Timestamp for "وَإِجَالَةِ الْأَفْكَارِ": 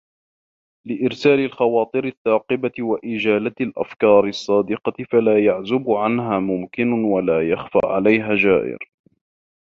2.79-4.27